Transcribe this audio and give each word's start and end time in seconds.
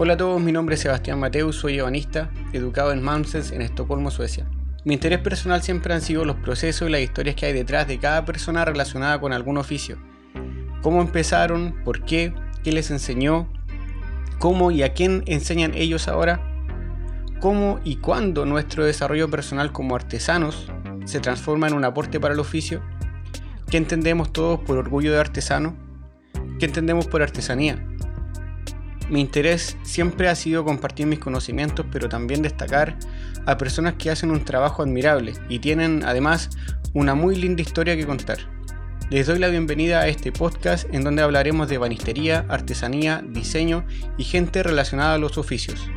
Hola 0.00 0.12
a 0.12 0.16
todos, 0.16 0.40
mi 0.40 0.52
nombre 0.52 0.76
es 0.76 0.82
Sebastián 0.82 1.18
Mateus, 1.18 1.56
soy 1.56 1.80
ebanista, 1.80 2.30
educado 2.52 2.92
en 2.92 3.02
Malmsens 3.02 3.50
en 3.50 3.62
Estocolmo, 3.62 4.12
Suecia. 4.12 4.48
Mi 4.84 4.94
interés 4.94 5.18
personal 5.18 5.60
siempre 5.60 5.92
han 5.92 6.02
sido 6.02 6.24
los 6.24 6.36
procesos 6.36 6.88
y 6.88 6.92
las 6.92 7.00
historias 7.00 7.34
que 7.34 7.46
hay 7.46 7.52
detrás 7.52 7.88
de 7.88 7.98
cada 7.98 8.24
persona 8.24 8.64
relacionada 8.64 9.20
con 9.20 9.32
algún 9.32 9.58
oficio. 9.58 9.98
Cómo 10.82 11.02
empezaron, 11.02 11.82
por 11.84 12.04
qué, 12.04 12.32
qué 12.62 12.70
les 12.70 12.92
enseñó, 12.92 13.48
cómo 14.38 14.70
y 14.70 14.84
a 14.84 14.94
quién 14.94 15.24
enseñan 15.26 15.74
ellos 15.74 16.06
ahora, 16.06 16.40
cómo 17.40 17.80
y 17.82 17.96
cuándo 17.96 18.46
nuestro 18.46 18.84
desarrollo 18.84 19.28
personal 19.28 19.72
como 19.72 19.96
artesanos 19.96 20.70
se 21.06 21.18
transforma 21.18 21.66
en 21.66 21.74
un 21.74 21.84
aporte 21.84 22.20
para 22.20 22.34
el 22.34 22.40
oficio, 22.40 22.82
qué 23.68 23.78
entendemos 23.78 24.32
todos 24.32 24.60
por 24.60 24.78
orgullo 24.78 25.10
de 25.10 25.18
artesano, 25.18 25.74
qué 26.60 26.66
entendemos 26.66 27.08
por 27.08 27.20
artesanía, 27.20 27.84
mi 29.08 29.20
interés 29.20 29.76
siempre 29.82 30.28
ha 30.28 30.34
sido 30.34 30.64
compartir 30.64 31.06
mis 31.06 31.18
conocimientos, 31.18 31.86
pero 31.90 32.08
también 32.08 32.42
destacar 32.42 32.98
a 33.46 33.56
personas 33.56 33.94
que 33.94 34.10
hacen 34.10 34.30
un 34.30 34.44
trabajo 34.44 34.82
admirable 34.82 35.32
y 35.48 35.58
tienen 35.58 36.02
además 36.04 36.50
una 36.92 37.14
muy 37.14 37.36
linda 37.36 37.62
historia 37.62 37.96
que 37.96 38.06
contar. 38.06 38.38
Les 39.10 39.26
doy 39.26 39.38
la 39.38 39.48
bienvenida 39.48 40.00
a 40.00 40.08
este 40.08 40.32
podcast 40.32 40.86
en 40.92 41.02
donde 41.02 41.22
hablaremos 41.22 41.68
de 41.68 41.78
banistería, 41.78 42.44
artesanía, 42.48 43.24
diseño 43.26 43.86
y 44.18 44.24
gente 44.24 44.62
relacionada 44.62 45.14
a 45.14 45.18
los 45.18 45.38
oficios. 45.38 45.88